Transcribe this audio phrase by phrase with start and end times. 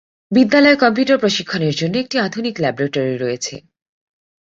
[0.31, 3.55] বিদ্যালয়ে কম্পিউটার প্রশিক্ষণের জন্য একটি আধুনিক ল্যাবরেটরি রয়েছে।